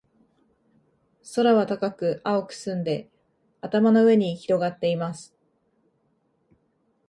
[1.35, 3.11] 空は高く、青く澄んで、
[3.61, 5.35] 頭の上に広がっています。